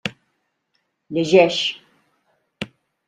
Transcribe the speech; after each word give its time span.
Llegeix. 1.17 1.59